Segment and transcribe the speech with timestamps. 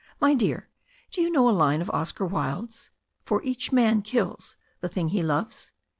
[0.19, 0.67] My dear,
[1.11, 2.89] do you know a line of Oscar Wilde's—
[3.27, 5.73] 'For each win kills the thing he loves?